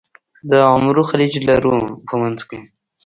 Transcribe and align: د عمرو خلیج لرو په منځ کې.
د 0.49 0.51
عمرو 0.71 1.01
خلیج 1.09 1.33
لرو 1.47 1.75
په 2.07 2.13
منځ 2.21 2.39
کې. 2.49 2.59